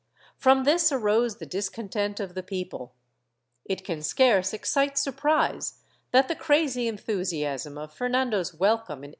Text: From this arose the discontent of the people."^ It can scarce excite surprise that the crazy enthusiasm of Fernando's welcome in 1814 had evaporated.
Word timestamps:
From 0.35 0.63
this 0.63 0.91
arose 0.91 1.35
the 1.37 1.45
discontent 1.45 2.19
of 2.19 2.33
the 2.33 2.41
people."^ 2.41 2.89
It 3.65 3.83
can 3.85 4.01
scarce 4.01 4.51
excite 4.51 4.97
surprise 4.97 5.77
that 6.09 6.27
the 6.27 6.33
crazy 6.35 6.87
enthusiasm 6.87 7.77
of 7.77 7.93
Fernando's 7.93 8.51
welcome 8.51 8.57
in 8.57 8.69
1814 8.69 8.79
had 8.79 8.99
evaporated. 8.99 9.09